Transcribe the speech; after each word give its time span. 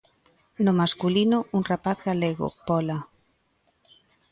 No 0.65 0.71
masculino, 0.81 1.37
un 1.57 1.63
rapaz 1.71 1.97
galego, 2.09 2.47
Pola. 2.67 2.97